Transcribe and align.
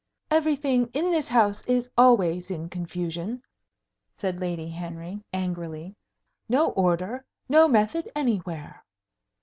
"Everything 0.31 0.89
in 0.93 1.11
this 1.11 1.27
house 1.27 1.61
is 1.67 1.87
always 1.95 2.49
in 2.49 2.69
confusion!" 2.69 3.43
said 4.17 4.39
Lady 4.39 4.67
Henry, 4.69 5.21
angrily. 5.31 5.95
"No 6.49 6.71
order, 6.71 7.23
no 7.47 7.67
method 7.67 8.11
anywhere!" 8.15 8.83